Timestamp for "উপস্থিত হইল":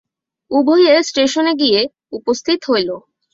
2.11-2.89